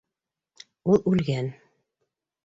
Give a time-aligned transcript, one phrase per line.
[0.93, 1.51] Үл үлгән.